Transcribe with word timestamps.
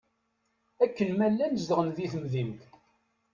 Akken 0.83 1.09
ma 1.15 1.27
llan 1.31 1.57
zedɣen 1.63 1.89
di 1.95 2.07
temdint. 2.13 2.61